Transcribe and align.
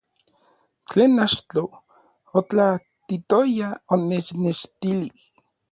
Tlen 0.87 1.13
achtoj 1.25 1.69
otlaatitoya 2.41 3.69
onechnextilij. 3.93 5.17